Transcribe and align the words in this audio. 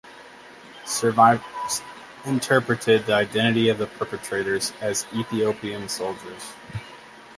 Survivors 0.83 1.83
interpreted 2.25 3.05
the 3.05 3.13
identity 3.13 3.69
of 3.69 3.77
the 3.77 3.85
perpetrators 3.85 4.73
as 4.81 5.05
Ethiopian 5.13 5.87
soldiers. 5.87 6.53